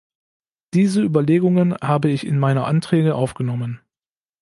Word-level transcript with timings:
Diese 0.73 1.03
Überlegungen 1.03 1.75
habe 1.79 2.09
ich 2.09 2.25
in 2.25 2.39
meine 2.39 2.65
Anträge 2.65 3.13
aufgenommen. 3.13 3.81